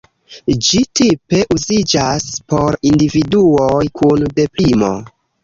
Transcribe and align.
Ĝi 0.67 0.79
tipe 0.99 1.41
uziĝas 1.55 2.25
por 2.55 2.79
individuoj 2.93 3.85
kun 4.03 4.27
deprimo. 4.43 4.93